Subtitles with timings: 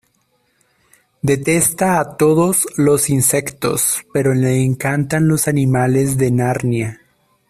[1.21, 7.01] Detesta a todos los insectos, pero le encantan los animales de Narnia.